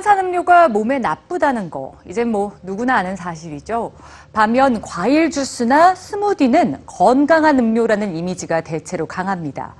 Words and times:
탄산음료가 0.00 0.68
몸에 0.68 0.98
나쁘다는 0.98 1.68
거, 1.68 1.92
이제 2.06 2.24
뭐 2.24 2.56
누구나 2.62 2.96
아는 2.96 3.16
사실이죠. 3.16 3.92
반면 4.32 4.80
과일 4.80 5.30
주스나 5.30 5.94
스무디는 5.94 6.84
건강한 6.86 7.58
음료라는 7.58 8.16
이미지가 8.16 8.62
대체로 8.62 9.06
강합니다. 9.06 9.74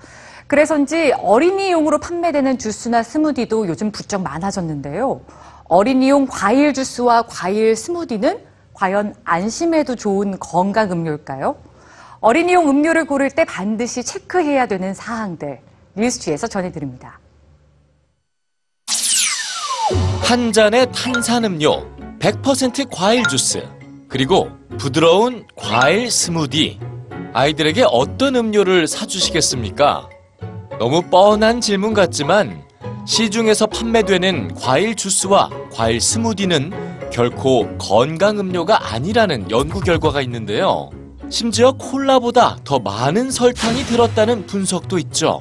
그래서인지 0.46 1.14
어린이용으로 1.18 1.98
판매되는 1.98 2.59
주스나 2.59 3.02
스무디도 3.02 3.66
요즘 3.68 3.91
부쩍 3.91 4.22
많아졌는데요. 4.22 5.22
어린이용 5.64 6.27
과일 6.28 6.74
주스와 6.74 7.23
과일 7.23 7.74
스무디는 7.74 8.41
과연 8.74 9.14
안심해도 9.24 9.96
좋은 9.96 10.38
건강 10.38 10.92
음료일까요? 10.92 11.56
어린이용 12.20 12.68
음료를 12.68 13.06
고를 13.06 13.30
때 13.30 13.46
반드시 13.46 14.05
체크해야 14.05 14.66
되는 14.66 14.92
사항들 14.92 15.60
뉴스지에서 15.95 16.46
전해드립니다. 16.46 17.20
한 20.30 20.52
잔의 20.52 20.87
탄산음료, 20.93 22.20
100% 22.20 22.87
과일 22.93 23.27
주스, 23.27 23.66
그리고 24.09 24.48
부드러운 24.79 25.45
과일 25.56 26.09
스무디. 26.09 26.79
아이들에게 27.33 27.84
어떤 27.91 28.37
음료를 28.37 28.87
사주시겠습니까? 28.87 30.09
너무 30.79 31.03
뻔한 31.03 31.61
질문 31.61 31.95
같지만 31.95 32.62
시중에서 33.09 33.66
판매되는 33.66 34.55
과일 34.55 34.95
주스와 34.95 35.51
과일 35.73 36.01
스무디는 36.01 37.11
결코 37.12 37.69
건강 37.77 38.39
음료가 38.39 38.95
아니라는 38.95 39.51
연구 39.51 39.81
결과가 39.81 40.23
있는데요. 40.23 40.91
심지어 41.28 41.73
콜라보다 41.73 42.56
더 42.62 42.78
많은 42.78 43.33
설탕이 43.33 43.83
들었다는 43.83 44.47
분석도 44.47 44.97
있죠. 45.00 45.41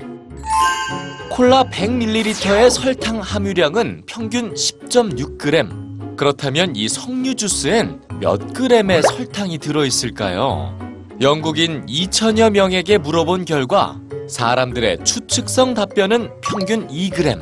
콜라 1.31 1.63
100ml의 1.63 2.69
설탕 2.69 3.19
함유량은 3.21 4.03
평균 4.07 4.53
10.6g. 4.53 6.17
그렇다면 6.17 6.75
이 6.75 6.89
석류 6.89 7.35
주스엔 7.35 8.01
몇 8.19 8.53
그램의 8.53 9.03
설탕이 9.03 9.59
들어있을까요? 9.59 10.77
영국인 11.21 11.85
2천여 11.85 12.49
명에게 12.49 12.97
물어본 12.97 13.45
결과 13.45 13.99
사람들의 14.27 15.05
추측성 15.05 15.75
답변은 15.75 16.29
평균 16.41 16.87
2g. 16.87 17.41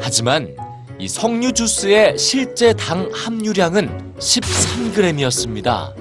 하지만 0.00 0.54
이 0.98 1.08
석류 1.08 1.52
주스의 1.52 2.16
실제 2.16 2.72
당 2.72 3.10
함유량은 3.12 4.14
13g이었습니다. 4.18 5.94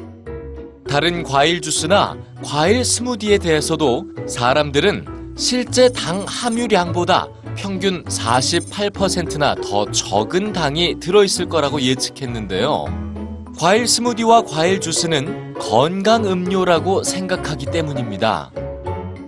다른 0.87 1.23
과일 1.23 1.59
주스나 1.59 2.15
과일 2.43 2.85
스무디에 2.85 3.39
대해서도 3.39 4.05
사람들은 4.27 5.14
실제 5.37 5.89
당 5.89 6.25
함유량보다 6.25 7.27
평균 7.57 8.05
48%나 8.05 9.55
더 9.55 9.85
적은 9.91 10.53
당이 10.53 11.01
들어있을 11.01 11.49
거라고 11.49 11.81
예측했는데요. 11.81 12.85
과일 13.59 13.85
스무디와 13.85 14.43
과일 14.43 14.79
주스는 14.79 15.55
건강 15.55 16.25
음료라고 16.25 17.03
생각하기 17.03 17.65
때문입니다. 17.67 18.51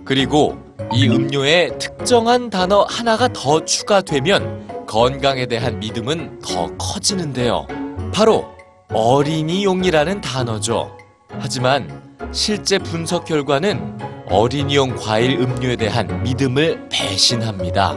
그리고 0.06 0.58
이 0.94 1.06
음료에 1.08 1.76
특정한 1.78 2.48
단어 2.48 2.86
하나가 2.88 3.28
더 3.28 3.64
추가되면 3.64 4.86
건강에 4.86 5.44
대한 5.44 5.78
믿음은 5.78 6.40
더 6.40 6.74
커지는데요. 6.78 7.66
바로 8.14 8.46
어린이용이라는 8.94 10.22
단어죠. 10.22 10.90
하지만 11.38 12.02
실제 12.32 12.78
분석 12.78 13.26
결과는 13.26 14.07
어린이용 14.30 14.96
과일 14.96 15.40
음료에 15.40 15.76
대한 15.76 16.22
믿음을 16.22 16.88
배신합니다. 16.90 17.96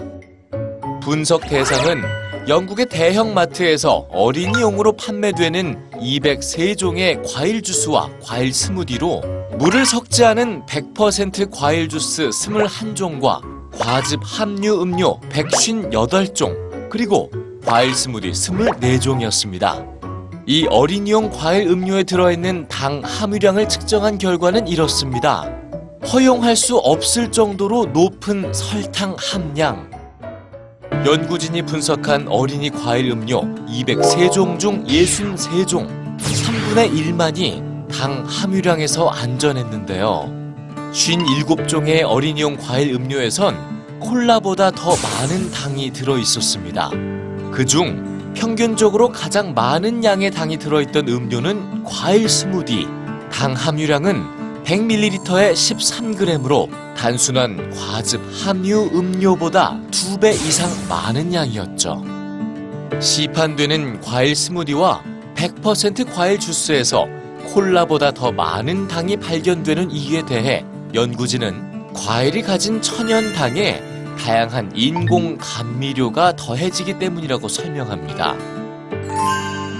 분석 1.02 1.42
대상은 1.42 2.02
영국의 2.48 2.88
대형 2.88 3.34
마트에서 3.34 4.08
어린이용으로 4.10 4.94
판매되는 4.94 5.92
203종의 5.92 7.34
과일 7.34 7.62
주스와 7.62 8.10
과일 8.24 8.54
스무디로 8.54 9.22
물을 9.58 9.86
섞지 9.86 10.24
않은 10.24 10.66
100% 10.66 11.50
과일 11.52 11.90
주스 11.90 12.30
21종과 12.30 13.42
과즙 13.78 14.22
함유 14.24 14.82
음료 14.82 15.20
158종, 15.30 16.90
그리고 16.90 17.30
과일 17.66 17.94
스무디 17.94 18.32
24종이었습니다. 18.32 20.02
이 20.48 20.66
어린이용 20.70 21.30
과일 21.30 21.68
음료에 21.68 22.04
들어있는 22.04 22.68
당 22.70 23.02
함유량을 23.04 23.68
측정한 23.70 24.18
결과는 24.18 24.68
이렇습니다. 24.68 25.46
허용할 26.08 26.56
수 26.56 26.78
없을 26.78 27.32
정도로 27.32 27.86
높은 27.86 28.52
설탕 28.54 29.16
함량. 29.20 29.90
연구진이 31.06 31.62
분석한 31.64 32.28
어린이 32.28 32.70
과일 32.70 33.12
음료 33.12 33.42
203종 33.42 34.60
중 34.60 34.84
63종, 34.86 36.18
3분의 36.18 36.92
1만이 36.92 37.90
당 37.90 38.24
함유량에서 38.26 39.10
안전했는데요. 39.10 40.42
57종의 40.92 42.04
어린이용 42.04 42.58
과일 42.58 42.94
음료에선 42.94 44.00
콜라보다 44.00 44.72
더 44.72 44.96
많은 44.96 45.52
당이 45.52 45.92
들어 45.92 46.18
있었습니다. 46.18 46.90
그중 47.52 48.34
평균적으로 48.36 49.10
가장 49.10 49.54
많은 49.54 50.04
양의 50.04 50.32
당이 50.32 50.58
들어있던 50.58 51.08
음료는 51.08 51.84
과일 51.84 52.28
스무디. 52.28 52.88
당 53.32 53.54
함유량은 53.54 54.41
100ml에 54.64 55.54
13g으로 55.54 56.70
단순한 56.96 57.72
과즙 57.72 58.22
함유 58.44 58.90
음료보다 58.94 59.80
2배 59.92 60.34
이상 60.34 60.70
많은 60.88 61.34
양이었죠. 61.34 62.04
시판되는 63.00 64.02
과일 64.02 64.36
스무디와 64.36 65.04
100% 65.36 66.14
과일 66.14 66.40
주스에서 66.40 67.08
콜라보다 67.54 68.12
더 68.12 68.32
많은 68.32 68.88
당이 68.88 69.18
발견되는 69.18 69.90
이유에 69.90 70.26
대해 70.26 70.64
연구진은 70.94 71.94
과일이 71.94 72.42
가진 72.44 72.82
천연당에 72.82 73.82
다양한 74.20 74.72
인공 74.76 75.38
감미료가 75.40 76.36
더해지기 76.36 77.00
때문이라고 77.00 77.48
설명합니다. 77.48 78.36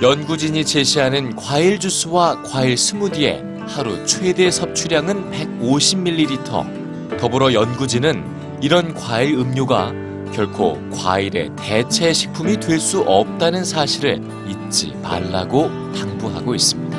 연구진이 0.02 0.66
제시하는 0.66 1.36
과일 1.36 1.80
주스와 1.80 2.42
과일 2.42 2.76
스무디의 2.76 3.51
하루 3.68 4.06
최대 4.06 4.50
섭취량은 4.52 5.32
150ml. 5.32 7.18
더불어 7.20 7.54
연구진은 7.54 8.60
이런 8.62 8.94
과일 8.94 9.36
음료가 9.36 9.94
결코 10.34 10.80
과일의 10.92 11.52
대체 11.58 12.14
식품이 12.14 12.60
될 12.60 12.80
수 12.80 13.02
없다는 13.02 13.64
사실을 13.66 14.22
잊지 14.48 14.94
말라고 15.02 15.70
당부하고 15.94 16.56
있습니다. 16.56 16.91